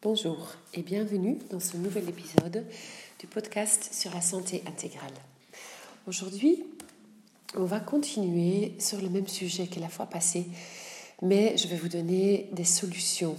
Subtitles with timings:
[0.00, 2.64] Bonjour et bienvenue dans ce nouvel épisode
[3.18, 5.12] du podcast sur la santé intégrale.
[6.06, 6.64] Aujourd'hui,
[7.56, 10.46] on va continuer sur le même sujet que la fois passée,
[11.20, 13.36] mais je vais vous donner des solutions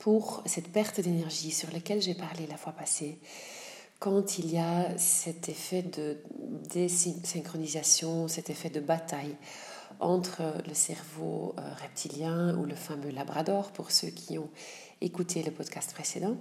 [0.00, 3.16] pour cette perte d'énergie sur laquelle j'ai parlé la fois passée
[4.00, 6.16] quand il y a cet effet de
[6.68, 9.36] désynchronisation, cet effet de bataille
[10.00, 14.50] entre le cerveau euh, reptilien ou le fameux labrador pour ceux qui ont
[15.02, 16.36] écouté le podcast précédent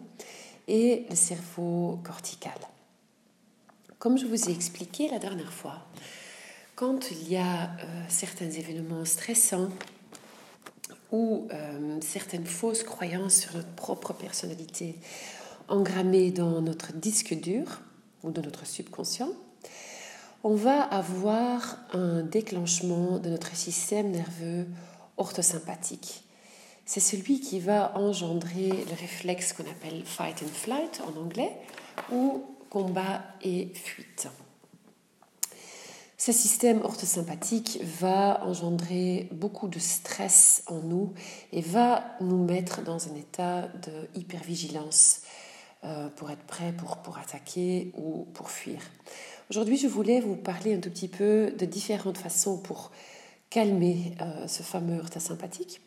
[0.68, 2.58] et le cerveau cortical.
[4.00, 5.88] Comme je vous ai expliqué la dernière fois,
[6.76, 9.70] quand il y a euh, certains événements stressants
[11.12, 14.96] ou euh, certaines fausses croyances sur notre propre personnalité
[15.68, 17.82] engrammées dans notre disque dur
[18.24, 19.30] ou dans notre subconscient,
[20.44, 24.66] on va avoir un déclenchement de notre système nerveux
[25.18, 26.24] orthosympathique.
[26.94, 31.56] C'est celui qui va engendrer le réflexe qu'on appelle fight and flight en anglais
[32.12, 34.28] ou combat et fuite.
[36.18, 41.14] Ce système orthosympathique va engendrer beaucoup de stress en nous
[41.54, 45.22] et va nous mettre dans un état de hypervigilance
[45.86, 48.82] euh, pour être prêt pour, attaquer ou pour fuir.
[49.50, 52.92] Aujourd'hui, je voulais vous parler un tout petit peu de différentes façons pour
[53.50, 55.80] calmer euh, ce fameux heurta sympathique,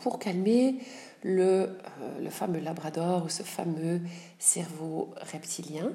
[0.00, 0.76] pour calmer
[1.22, 4.00] le, euh, le fameux labrador ou ce fameux
[4.38, 5.92] cerveau reptilien,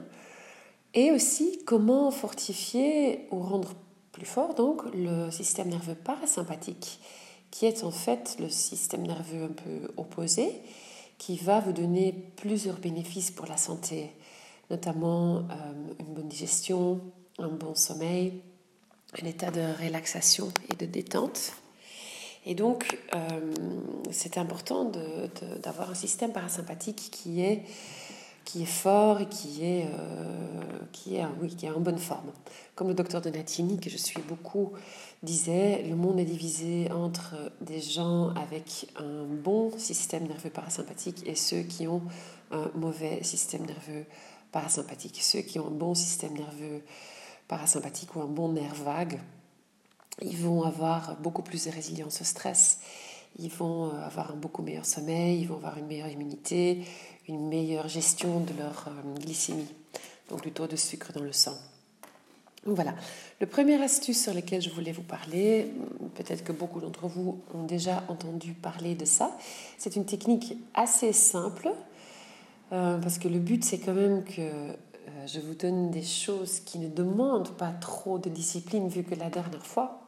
[0.93, 3.73] et aussi comment fortifier ou rendre
[4.11, 6.99] plus fort donc le système nerveux parasympathique,
[7.49, 10.61] qui est en fait le système nerveux un peu opposé
[11.21, 14.09] qui va vous donner plusieurs bénéfices pour la santé,
[14.71, 15.43] notamment euh,
[15.99, 16.99] une bonne digestion,
[17.37, 18.41] un bon sommeil,
[19.21, 21.53] un état de relaxation et de détente.
[22.45, 23.53] Et donc, euh,
[24.09, 24.91] c'est important
[25.61, 27.63] d'avoir un système parasympathique qui est
[28.65, 32.31] fort et qui est, euh, qui est en bonne forme.
[32.75, 34.71] Comme le docteur Donatini, que je suis beaucoup,
[35.21, 41.35] disait, le monde est divisé entre des gens avec un bon système nerveux parasympathique et
[41.35, 42.01] ceux qui ont
[42.51, 44.05] un mauvais système nerveux
[44.51, 45.19] parasympathique.
[45.21, 46.81] Ceux qui ont un bon système nerveux
[47.47, 49.19] parasympathique ou un bon nerf vague,
[50.19, 52.79] ils vont avoir beaucoup plus de résilience au stress,
[53.39, 56.83] ils vont euh, avoir un beaucoup meilleur sommeil, ils vont avoir une meilleure immunité,
[57.27, 59.73] une meilleure gestion de leur euh, glycémie,
[60.29, 61.55] donc du taux de sucre dans le sang.
[62.65, 62.93] Donc voilà,
[63.39, 65.71] le premier astuce sur lequel je voulais vous parler,
[66.13, 69.35] peut-être que beaucoup d'entre vous ont déjà entendu parler de ça,
[69.79, 71.71] c'est une technique assez simple,
[72.71, 74.75] euh, parce que le but c'est quand même que
[75.25, 79.29] je vous donne des choses qui ne demandent pas trop de discipline, vu que la
[79.29, 80.00] dernière fois,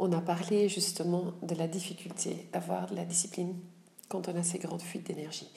[0.00, 3.54] on a parlé justement de la difficulté d'avoir de la discipline
[4.08, 5.48] quand on a ces grandes fuites d'énergie.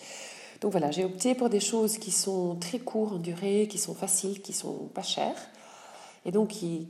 [0.61, 3.95] Donc voilà, j'ai opté pour des choses qui sont très courtes en durée, qui sont
[3.95, 5.49] faciles, qui sont pas chères,
[6.25, 6.87] et donc qui,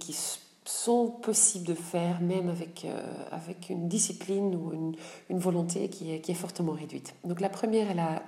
[0.65, 4.95] sont possibles de faire même avec, euh, avec une discipline ou
[5.29, 7.13] une, volonté qui est, qui est, fortement réduite.
[7.25, 8.23] Donc la première est la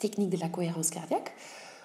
[0.00, 1.32] technique de la cohérence cardiaque,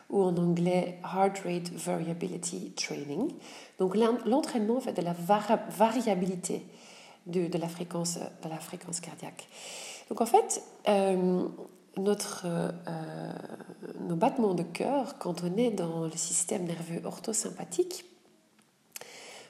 [0.09, 3.31] ou en anglais Heart Rate Variability Training.
[3.77, 6.65] Donc l'entraînement fait de la variabilité
[7.27, 9.47] de, de, la fréquence, de la fréquence cardiaque.
[10.09, 11.47] Donc en fait, euh,
[11.97, 13.31] notre, euh,
[13.99, 18.05] nos battements de cœur, quand on est dans le système nerveux orthosympathique,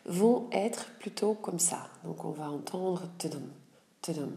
[0.05, 1.87] vont être plutôt comme ça.
[2.03, 3.47] Donc on va entendre tudum,
[4.01, 4.31] tudum,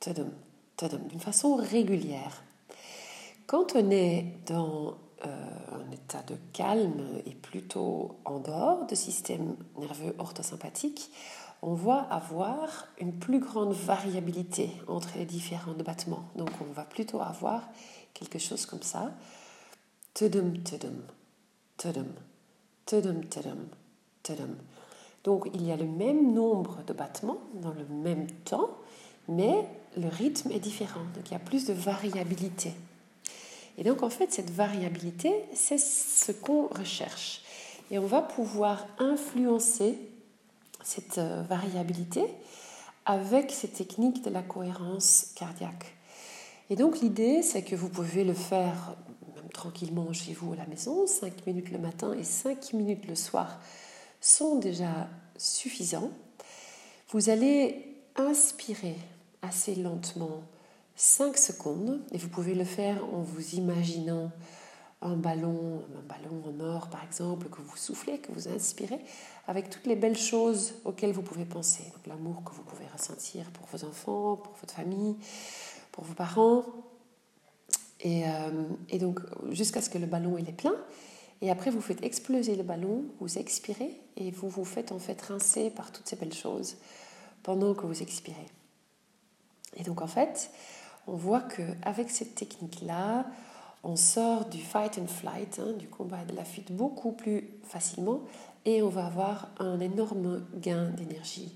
[0.00, 0.30] tudum,
[0.76, 2.42] tudum, d'une façon régulière.
[3.46, 4.96] Quand on est dans
[5.26, 5.28] euh,
[5.72, 11.10] un état de calme et plutôt en dehors du système nerveux orthosympathique,
[11.62, 16.24] on va avoir une plus grande variabilité entre les différents battements.
[16.36, 17.68] Donc on va plutôt avoir
[18.14, 19.12] quelque chose comme ça.
[25.24, 28.70] Donc il y a le même nombre de battements dans le même temps,
[29.28, 31.02] mais le rythme est différent.
[31.14, 32.72] Donc il y a plus de variabilité.
[33.78, 37.42] Et donc en fait, cette variabilité, c'est ce qu'on recherche.
[37.90, 39.96] Et on va pouvoir influencer
[40.82, 42.22] cette euh, variabilité
[43.06, 45.94] avec ces techniques de la cohérence cardiaque.
[46.70, 48.96] Et donc l'idée, c'est que vous pouvez le faire
[49.34, 53.14] même tranquillement chez vous à la maison, 5 minutes le matin et 5 minutes le
[53.14, 53.60] soir
[54.20, 55.08] sont déjà
[55.38, 56.10] suffisants.
[57.10, 58.96] Vous allez inspirer
[59.40, 60.42] assez lentement
[61.00, 64.32] 5 secondes et vous pouvez le faire en vous imaginant
[65.00, 68.98] un ballon, un ballon en or par exemple, que vous soufflez, que vous inspirez,
[69.46, 71.84] avec toutes les belles choses auxquelles vous pouvez penser.
[72.08, 75.14] L'amour que vous pouvez ressentir pour vos enfants, pour votre famille,
[75.92, 76.64] pour vos parents.
[78.00, 78.24] Et,
[78.88, 80.74] et donc, jusqu'à ce que le ballon il est plein.
[81.42, 85.20] Et après, vous faites exploser le ballon, vous expirez et vous vous faites en fait
[85.22, 86.76] rincer par toutes ces belles choses
[87.44, 88.48] pendant que vous expirez.
[89.76, 90.50] Et donc, en fait,
[91.08, 93.26] on voit qu'avec cette technique-là,
[93.84, 97.48] on sort du fight and flight, hein, du combat et de la fuite beaucoup plus
[97.64, 98.20] facilement
[98.64, 101.52] et on va avoir un énorme gain d'énergie.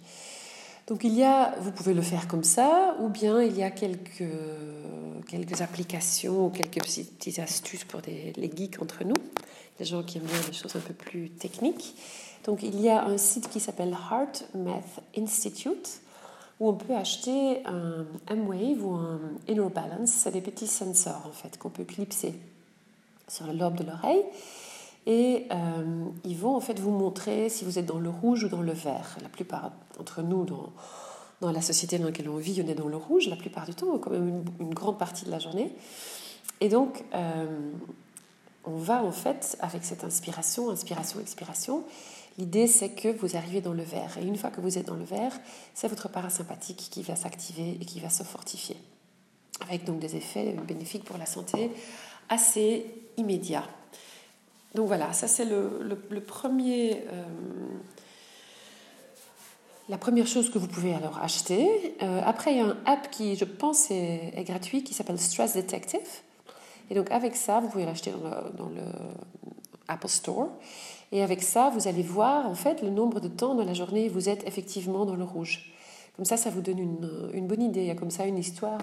[0.87, 3.71] Donc il y a, vous pouvez le faire comme ça, ou bien il y a
[3.71, 4.25] quelques,
[5.29, 9.15] quelques applications quelques petites astuces pour des, les geeks entre nous,
[9.79, 11.95] les gens qui aiment bien des choses un peu plus techniques.
[12.45, 16.01] Donc il y a un site qui s'appelle Heart Math Institute
[16.61, 20.11] où on peut acheter un M-Wave ou un Inner Balance.
[20.11, 22.35] C'est des petits sensors en fait qu'on peut clipser
[23.29, 24.25] sur le lobe de l'oreille.
[25.07, 28.49] Et euh, ils vont en fait vous montrer si vous êtes dans le rouge ou
[28.49, 29.17] dans le vert.
[29.21, 30.73] La plupart d'entre nous, dans,
[31.41, 33.75] dans, la société dans laquelle on vit, on est dans le rouge la plupart du
[33.75, 35.75] temps, quand même une, grande partie de la journée.
[36.61, 37.73] Et donc, euh,
[38.65, 41.83] on va en fait, avec cette inspiration, inspiration, expiration,
[42.39, 44.19] l'idée c'est que vous arrivez dans le vert.
[44.19, 45.33] Et une fois que vous êtes dans le vert,
[45.75, 48.77] c'est votre parasympathique qui va s'activer et qui va se fortifier.
[49.61, 51.71] Avec donc des effets bénéfiques pour la santé
[52.29, 52.87] assez
[53.17, 53.67] immédiats.
[54.75, 55.97] Donc voilà, ça c'est le,
[56.27, 57.25] premier, euh,
[59.89, 61.95] la première chose que vous pouvez alors acheter.
[62.03, 65.55] Euh, après, il y a un app qui, je pense, est, gratuit qui s'appelle Stress
[65.55, 66.01] Detective.
[66.91, 68.13] Et donc avec ça, vous pouvez l'acheter
[68.57, 68.83] dans le,
[69.89, 70.49] Apple Store.
[71.13, 74.09] Et avec ça, vous allez voir en fait le nombre de temps dans la journée
[74.09, 75.73] où vous êtes effectivement dans le rouge.
[76.17, 77.83] Comme ça, ça vous donne une, une bonne idée.
[77.83, 78.79] Il y a comme ça une histoire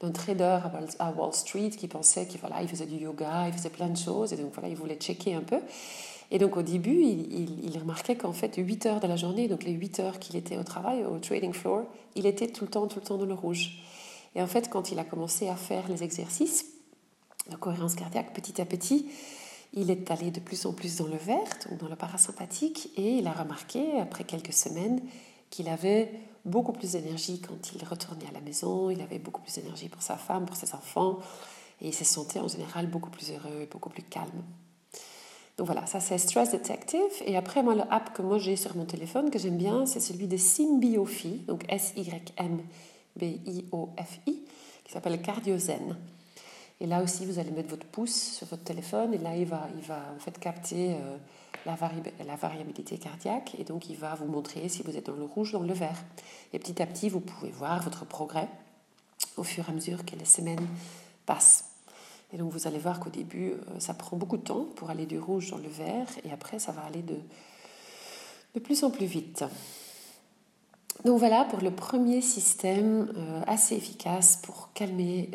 [0.00, 0.58] d'un trader
[0.98, 3.96] à Wall Street qui pensait qu'il voilà, il faisait du yoga, il faisait plein de
[3.96, 5.60] choses, et donc voilà, il voulait checker un peu.
[6.30, 9.62] Et donc au début, il, il, remarquait qu'en fait, 8 heures de la journée, donc
[9.62, 11.84] les 8 heures qu'il était au travail, au trading floor,
[12.16, 13.78] il était tout le temps, tout le temps dans le rouge.
[14.34, 16.66] Et en fait, quand il a commencé à faire les exercices
[17.50, 19.06] de cohérence cardiaque, petit à petit,
[19.74, 23.18] il est allé de plus en plus dans le vert, donc dans le parasympathique, et
[23.18, 25.00] il a remarqué, après quelques semaines,
[25.50, 26.12] qu'il avait
[26.44, 30.02] beaucoup plus d'énergie quand il retournait à la maison, il avait beaucoup plus d'énergie pour
[30.02, 31.18] sa femme, pour ses enfants,
[31.80, 34.44] et il se sentait en général beaucoup plus heureux et beaucoup plus calme.
[35.56, 37.00] Donc voilà, ça c'est Stress Detective.
[37.24, 40.26] Et après, moi, l'app que moi j'ai sur mon téléphone, que j'aime bien, c'est celui
[40.26, 42.72] de Symbiofi, donc S-Y-M-B-I-O-F-I,
[44.84, 45.96] qui s'appelle CardioZen.
[46.80, 49.68] Et là aussi, vous allez mettre votre pouce sur votre téléphone, et là, il va,
[49.76, 51.16] il va en fait capter euh,
[51.66, 55.54] la, variabilité cardiaque et donc il va vous montrer si vous êtes dans le rouge
[55.54, 56.02] ou dans le vert.
[56.52, 58.48] Et petit à petit, vous pouvez voir votre progrès
[59.36, 60.66] au fur et à mesure que les semaines
[61.26, 61.70] passent.
[62.32, 65.06] Et donc vous allez voir qu'au début, euh, ça prend beaucoup de temps pour aller
[65.06, 67.16] du rouge dans le vert et après, ça va aller de,
[68.54, 69.44] de plus en plus vite.
[71.04, 75.30] Donc voilà pour le premier système euh, assez efficace pour calmer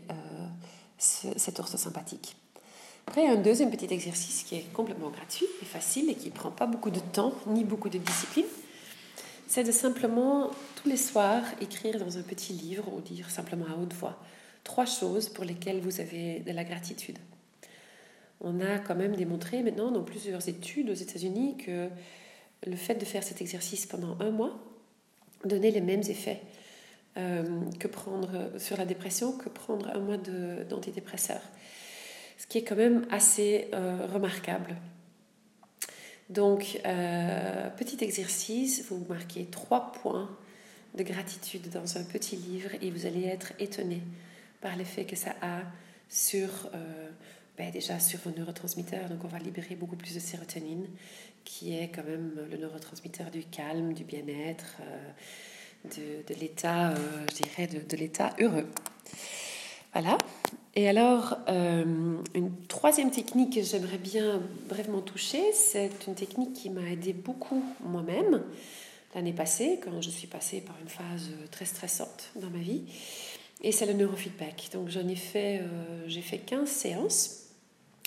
[1.00, 2.36] cet ours sympathique.
[3.07, 6.51] Après, un deuxième petit exercice qui est complètement gratuit et facile et qui ne prend
[6.51, 8.46] pas beaucoup de temps ni beaucoup de discipline,
[9.48, 13.81] c'est de simplement tous les soirs écrire dans un petit livre ou dire simplement à
[13.81, 14.19] haute voix
[14.63, 17.18] trois choses pour lesquelles vous avez de la gratitude.
[18.42, 21.90] On a quand même démontré maintenant dans plusieurs études aux États-Unis que
[22.68, 24.60] le fait de faire cet exercice pendant un mois
[25.45, 26.42] donnait les mêmes effets
[27.17, 27.44] euh,
[27.79, 31.42] que prendre sur la dépression que prendre un mois d'antidépresseurs
[32.39, 34.75] ce qui est quand même assez euh, remarquable.
[36.30, 40.30] Donc, euh, petit exercice, vous marquez trois points
[40.95, 44.01] de gratitude dans un petit livre et vous allez être étonné
[44.61, 45.63] par l'effet que ça a
[46.07, 47.09] sur, euh,
[47.57, 49.09] ben déjà sur vos neurotransmetteurs.
[49.09, 50.87] Donc, on va libérer beaucoup plus de sérotonine,
[51.44, 54.78] qui est quand même le neurotransmetteur du calme, du bien-être,
[55.86, 56.94] de, l'état,
[57.30, 58.68] je dirais, de, de l'état heureux.
[59.94, 60.18] Voilà.
[60.76, 61.83] Et alors, euh,
[62.36, 67.64] une troisième technique que j'aimerais bien brièvement toucher, c'est une technique qui m'a aidé beaucoup
[67.83, 68.44] moi-même
[69.16, 72.83] l'année passée, quand je suis passée par une phase très stressante dans ma vie.
[73.62, 74.69] Et c'est le neurofeedback.
[74.71, 77.48] Donc j'en ai fait, euh, j'ai fait 15 séances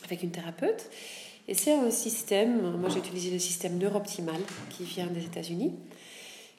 [0.05, 0.89] avec une thérapeute.
[1.49, 5.75] Et c'est un système, moi j'ai utilisé le système neurooptimal qui vient des États-Unis,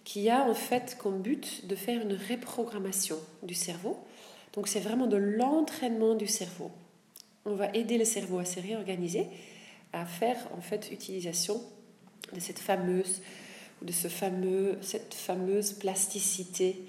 [0.03, 4.05] qui a en fait comme but de faire une reprogrammation du cerveau
[4.53, 6.71] donc c'est vraiment de l'entraînement du cerveau.
[7.45, 9.27] On va aider le cerveau à se réorganiser,
[9.91, 11.61] à faire en fait utilisation
[12.31, 13.21] de cette fameuse,
[13.81, 16.83] de ce fameux, cette fameuse plasticité,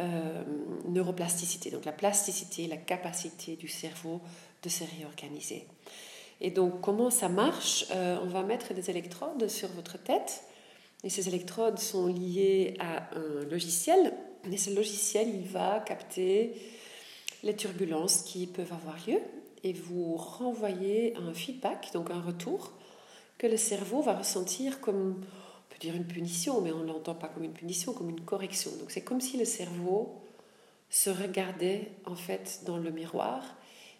[0.00, 0.42] euh,
[0.88, 1.70] neuroplasticité.
[1.70, 4.20] Donc la plasticité, la capacité du cerveau
[4.62, 5.66] de se réorganiser.
[6.40, 7.86] Et donc comment ça marche?
[7.92, 10.42] Euh, On va mettre des électrodes sur votre tête.
[11.04, 14.12] Et ces électrodes sont liées à un logiciel.
[14.50, 16.54] Et ce logiciel, il va capter
[17.42, 19.20] les turbulences qui peuvent avoir lieu
[19.62, 22.72] et vous renvoyer un feedback, donc un retour,
[23.38, 27.14] que le cerveau va ressentir comme, on peut dire une punition, mais on ne l'entend
[27.14, 28.70] pas comme une punition, comme une correction.
[28.78, 30.16] Donc c'est comme si le cerveau
[30.90, 33.44] se regardait en fait dans le miroir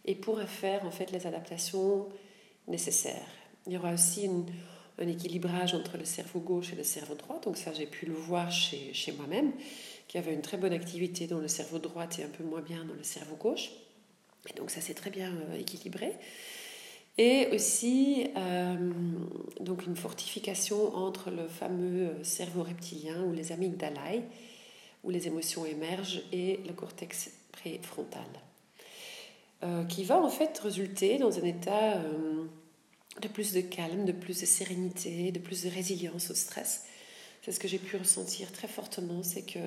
[0.04, 2.08] et pourrait faire en fait les adaptations
[2.66, 3.26] nécessaires.
[3.66, 4.28] Il y aura aussi
[4.98, 8.14] un équilibrage entre le cerveau gauche et le cerveau droit, donc ça j'ai pu le
[8.14, 9.52] voir chez, moi-même,
[10.08, 12.84] qui avait une très bonne activité dans le cerveau droit et un peu moins bien
[12.84, 13.70] dans le cerveau gauche.
[14.50, 16.12] Et donc ça s'est très bien euh, équilibré.
[17.16, 18.92] Et aussi euh,
[19.60, 24.22] donc une fortification entre le fameux cerveau reptilien ou les amygdalae,
[25.04, 28.26] où les émotions émergent, et le cortex préfrontal,
[29.62, 32.00] euh, qui va en fait résulter dans un état
[33.20, 36.84] de plus de calme, de plus de sérénité, de plus de résilience au stress.
[37.42, 39.58] C'est ce que j'ai pu ressentir très fortement, c'est que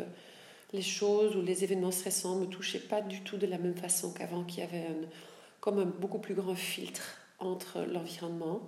[0.74, 4.13] les choses ou les événements stressants me touchaient pas du tout de la même façon
[4.13, 4.88] qu'avant, qu'il y avait
[5.60, 8.62] comme un beaucoup plus grand filtre entre l'environnement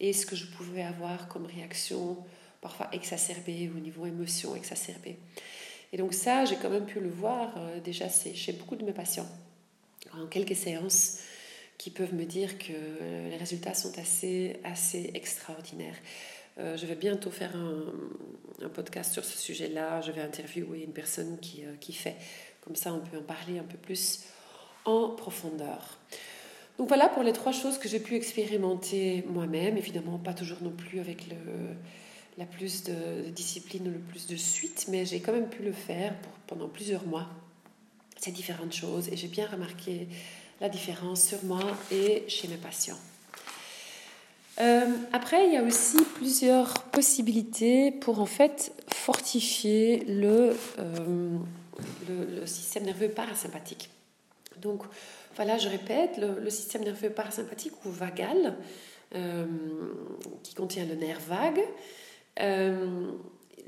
[0.00, 2.18] et ce que je pouvais avoir comme réaction
[2.60, 5.18] parfois exacerbée au niveau émotion exacerbée.
[5.92, 8.92] Et donc ça, j'ai quand même pu le voir euh, déjà chez beaucoup de mes
[8.92, 9.28] patients
[10.12, 11.18] en quelques séances
[11.78, 15.96] qui peuvent me dire que euh, les résultats sont assez, assez extraordinaires.
[16.58, 20.00] Euh, je vais bientôt faire un, podcast sur ce sujet-là.
[20.00, 22.16] Je vais interviewer une personne qui, euh, qui fait.
[22.62, 24.24] Comme ça, on peut en parler un peu plus
[24.84, 25.98] en profondeur.
[26.78, 29.76] Donc voilà pour les trois choses que j'ai pu expérimenter moi-même.
[29.76, 31.36] Évidemment, pas toujours non plus avec le,
[32.38, 35.72] la plus de, discipline ou le plus de suite, mais j'ai quand même pu le
[35.72, 36.14] faire
[36.46, 37.28] pendant plusieurs mois,
[38.18, 39.08] ces différentes choses.
[39.08, 40.08] Et j'ai bien remarqué
[40.60, 42.98] la différence sur moi et chez mes patients.
[44.58, 51.38] Euh, après, il y a aussi plusieurs possibilités pour en fait fortifier le, euh,
[52.08, 53.90] le, système nerveux parasympathique.
[54.62, 54.82] Donc,
[55.34, 58.56] voilà, je répète, le, système nerveux parasympathique ou vagal,
[59.14, 59.46] euh,
[60.42, 61.62] qui contient le nerf vague,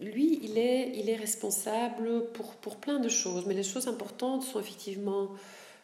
[0.00, 4.44] lui, il est, il est responsable pour, pour plein de choses, mais les choses importantes
[4.44, 5.30] sont effectivement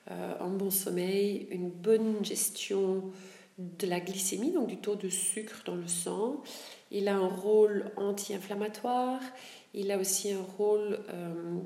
[0.06, 3.10] un bon sommeil, une bonne gestion
[3.58, 6.42] de la glycémie, donc du taux de sucre dans le sang.
[6.90, 9.20] Il a un rôle anti-inflammatoire.
[9.74, 11.60] Il a aussi un rôle euh,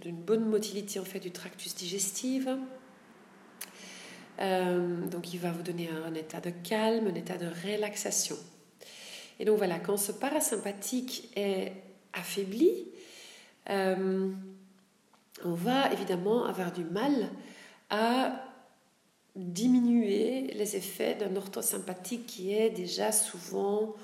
[0.00, 2.48] d'une bonne motilité en fait du tractus digestif.
[4.40, 8.36] Euh, donc il va vous donner un, état de calme, un état de relaxation.
[9.38, 11.72] Et donc voilà, quand ce parasympathique est
[12.12, 12.88] affaibli,
[13.70, 14.30] euh,
[15.44, 17.30] on va évidemment avoir du mal
[17.90, 18.44] à
[19.36, 23.94] diminuer les effets d'un orthosympathique qui est déjà souvent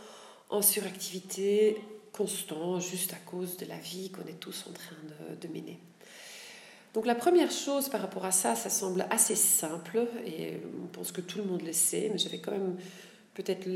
[0.49, 1.81] en suractivité
[2.13, 4.97] constant, juste à cause de la vie qu'on est tous en train
[5.41, 5.79] de, mener.
[6.93, 11.13] Donc la première chose par rapport à ça, ça semble assez simple, et on pense
[11.13, 12.77] que tout le monde le sait, mais je vais quand même
[13.35, 13.69] peut-être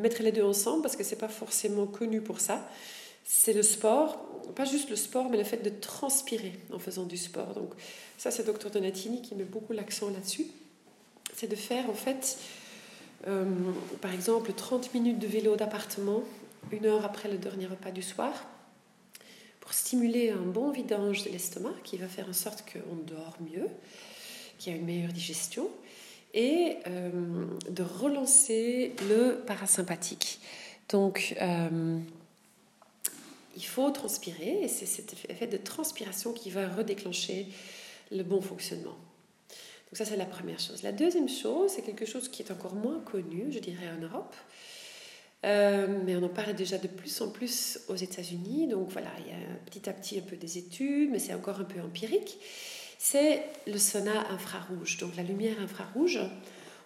[0.00, 2.68] mettre les deux ensemble parce que ce n'est pas forcément connu pour ça.
[3.24, 7.16] C'est le sport, pas juste le sport, mais le fait de transpirer en faisant du
[7.16, 7.54] sport.
[7.54, 7.72] Donc
[8.18, 10.46] ça, c'est Dr Donatini qui met beaucoup l'accent là-dessus
[11.32, 12.38] c'est de faire en fait,
[13.26, 13.44] euh,
[14.00, 16.22] par exemple, 30 minutes de vélo d'appartement,
[16.70, 18.32] une heure après le dernier repas du soir,
[19.60, 23.68] pour stimuler un bon vidange de l'estomac qui va faire en sorte qu'on dort mieux,
[24.58, 25.68] qu'il y a une meilleure digestion,
[26.34, 27.10] et euh,
[27.68, 30.40] de relancer le parasympathique.
[30.88, 31.98] Donc, euh,
[33.56, 37.48] il faut transpirer, et c'est cet effet de transpiration qui va redéclencher
[38.10, 38.96] le bon fonctionnement.
[39.92, 40.82] Donc ça, c'est la première chose.
[40.82, 44.34] La deuxième chose, c'est quelque chose qui est encore moins connu, je dirais, en Europe.
[45.44, 48.68] Euh, mais on en parle déjà de plus en plus aux États-Unis.
[48.68, 51.60] Donc voilà, il y a petit à petit un peu des études, mais c'est encore
[51.60, 52.38] un peu empirique.
[52.96, 54.98] C'est le sauna infrarouge.
[54.98, 56.20] Donc la lumière infrarouge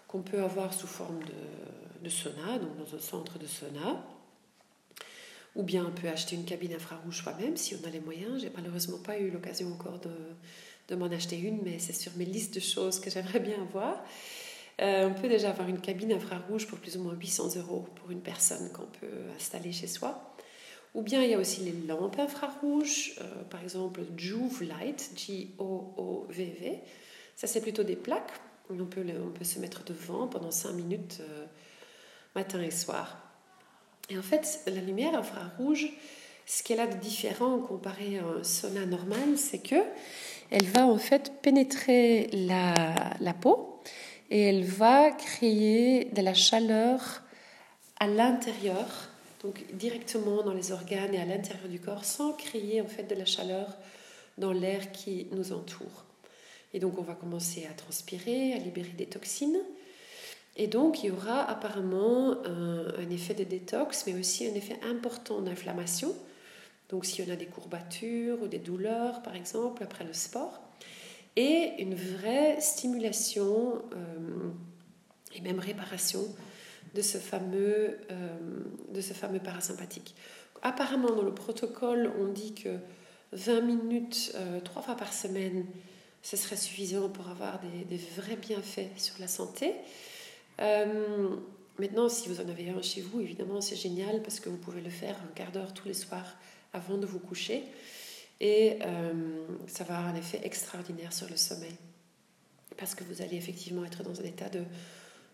[0.08, 4.04] qu'on peut avoir sous forme de, de sauna, donc dans un centre de sauna.
[5.56, 8.42] Ou bien on peut acheter une cabine infrarouge soi-même si on a les moyens.
[8.42, 12.54] J'ai malheureusement pas eu l'occasion encore de, m'en acheter une, mais c'est sur mes listes
[12.54, 14.04] de choses que j'aimerais bien avoir.
[14.82, 18.10] Euh, on peut déjà avoir une cabine infrarouge pour plus ou moins 800 euros pour
[18.10, 20.36] une personne qu'on peut installer chez soi.
[20.94, 26.80] Ou bien il y a aussi les lampes infrarouges, euh, par exemple Joove Light, J-O-O-V-V.
[27.34, 28.32] Ça, c'est plutôt des plaques.
[28.68, 31.46] On peut, on peut se mettre devant pendant 5 minutes euh,
[32.34, 33.25] matin et soir.
[34.08, 35.88] Et en fait, la lumière infrarouge,
[36.46, 39.82] ce qu'elle a de différent comparé à un sauna normal, c'est que
[40.50, 43.80] elle va en fait pénétrer la, peau
[44.30, 47.22] et elle va créer de la chaleur
[47.98, 48.86] à l'intérieur,
[49.42, 53.16] donc directement dans les organes et à l'intérieur du corps, sans créer en fait de
[53.16, 53.76] la chaleur
[54.38, 56.04] dans l'air qui nous entoure.
[56.75, 59.58] Et donc on va commencer à transpirer, à libérer des toxines.
[60.56, 65.40] Et donc il y aura apparemment un, effet de détox, mais aussi un effet important
[65.40, 66.14] d'inflammation.
[66.88, 70.60] Donc s'il y en a des courbatures ou des douleurs, par exemple, après le sport.
[71.36, 74.50] Et une vraie stimulation euh,
[75.34, 76.22] et même réparation
[76.94, 78.38] de ce fameux, euh,
[78.92, 80.14] de ce fameux parasympathique.
[80.62, 82.78] Apparemment, dans le protocole, on dit que
[83.32, 85.66] 20 minutes, euh, trois fois par semaine,
[86.22, 89.75] ce serait suffisant pour avoir des, vrais bienfaits sur la santé.
[90.60, 91.36] Euh,
[91.78, 94.80] maintenant, si vous en avez un chez vous, évidemment, c'est génial parce que vous pouvez
[94.80, 96.36] le faire un quart d'heure tous les soirs
[96.72, 97.64] avant de vous coucher.
[98.38, 98.78] Et
[99.66, 101.75] ça va avoir un effet extraordinaire sur le sommeil.
[102.76, 104.62] Parce que vous allez effectivement être dans un état de,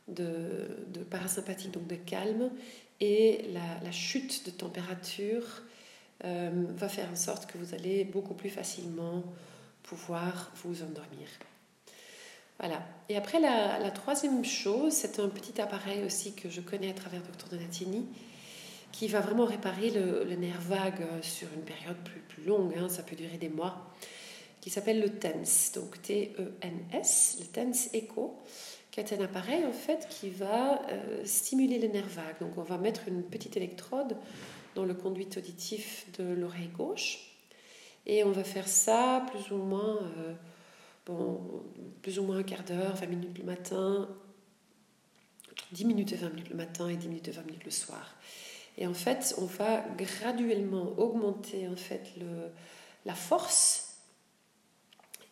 [0.08, 2.50] de, parasympathique, donc de calme,
[3.00, 5.62] et la, chute de température
[6.24, 9.24] euh, va faire en sorte que vous allez beaucoup plus facilement
[9.82, 11.28] pouvoir vous endormir.
[12.58, 12.82] Voilà.
[13.08, 17.20] Et après, la, troisième chose, c'est un petit appareil aussi que je connais à travers
[17.22, 18.06] Dr Donatini,
[18.92, 21.96] qui va vraiment réparer le, nerf vague sur une période
[22.28, 23.92] plus, longue, hein, ça peut durer des mois,
[24.60, 28.38] qui s'appelle le TENS, donc T-E-N-S, le TENS Echo
[28.92, 32.38] qui est un appareil en fait qui va euh, stimuler les nerfs vagues.
[32.40, 34.16] Donc on va mettre une petite électrode
[34.74, 37.18] dans le conduit auditif de l'oreille gauche
[38.06, 40.34] et on va faire ça plus ou moins euh,
[41.06, 41.64] bon,
[42.02, 44.08] plus ou moins un quart d'heure, 20 minutes le matin,
[45.72, 48.16] 10 minutes et 20 minutes le matin et 10 minutes et 20 minutes le soir.
[48.78, 52.50] Et en fait, on va graduellement augmenter en fait le,
[53.04, 53.98] la force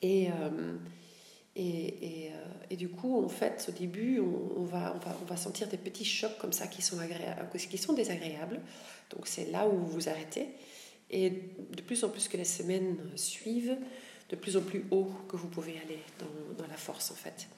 [0.02, 0.76] et euh,
[1.56, 5.36] et, euh, et, du coup, en fait, au début, on, va, on, va, on, va,
[5.36, 8.60] sentir des petits chocs comme ça qui sont, agréables, qui sont désagréables.
[9.10, 10.48] Donc c'est là où vous vous arrêtez.
[11.10, 13.76] Et de plus en plus que les semaines suivent,
[14.30, 15.98] de plus en plus haut que vous pouvez aller
[16.56, 17.48] dans, la force, en fait.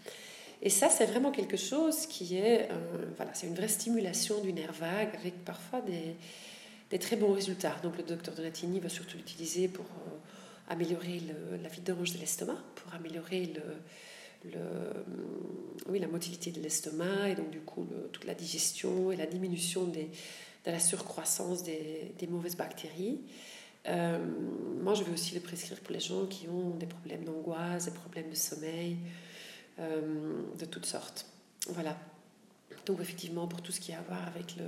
[0.63, 2.75] Et ça, c'est vraiment quelque chose qui est, euh,
[3.17, 7.77] voilà, c'est une vraie stimulation du nerf vague avec parfois des, très bons résultats.
[7.83, 9.85] Donc le docteur Donatini va surtout l'utiliser pour...
[9.85, 10.17] Euh,
[10.69, 11.21] améliorer
[11.63, 13.53] la vidange de l'estomac, pour améliorer
[15.89, 19.85] oui, la motilité de l'estomac et donc du coup toute la digestion et la diminution
[19.85, 20.07] de
[20.67, 23.21] la surcroissance des mauvaises bactéries.
[23.89, 24.19] Euh,
[24.83, 27.91] moi, je vais aussi le prescrire pour les gens qui ont des problèmes d'angoisse, des
[27.91, 28.97] problèmes de sommeil,
[29.79, 31.27] euh, de toutes sortes.
[31.69, 31.97] Voilà.
[32.87, 34.65] Donc, effectivement, pour tout ce qui a à voir avec le,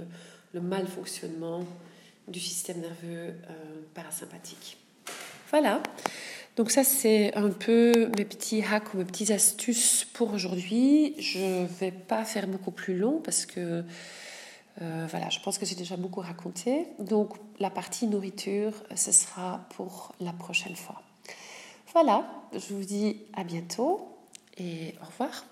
[0.53, 1.64] le mal fonctionnement
[2.29, 4.79] du système nerveux euh, parasympathique.
[5.50, 5.83] Voilà.
[6.57, 11.14] Donc ça, c'est un peu mes petits hacks ou mes petites astuces pour aujourd'hui.
[11.18, 13.85] Je ne vais pas faire beaucoup plus long parce que
[14.82, 16.88] euh, voilà, je pense que j'ai déjà beaucoup raconté.
[16.98, 21.02] Donc la partie nourriture, ce sera pour la prochaine fois.
[21.92, 24.16] Voilà, je vous dis à bientôt
[24.58, 25.44] et au revoir.